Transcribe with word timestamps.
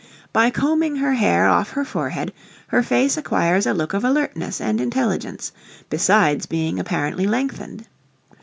By 0.33 0.49
combing 0.49 0.95
her 0.95 1.13
hair 1.13 1.47
off 1.47 1.69
her 1.73 1.85
forehead 1.85 2.33
her 2.69 2.81
face 2.81 3.17
acquires 3.17 3.67
a 3.67 3.73
look 3.75 3.93
of 3.93 4.03
alertness 4.03 4.59
and 4.59 4.81
intelligence, 4.81 5.51
besides 5.91 6.47
being 6.47 6.79
apparently 6.79 7.27
lengthened. 7.27 7.85